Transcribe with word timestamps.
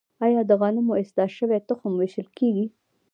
آیا 0.25 0.41
د 0.49 0.51
غنمو 0.61 0.93
اصلاح 1.03 1.29
شوی 1.37 1.59
تخم 1.69 1.91
ویشل 1.97 2.27
کیږي؟ 2.37 2.65